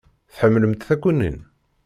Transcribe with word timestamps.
Tḥemmlemt 0.31 0.85
takunin? 0.87 1.39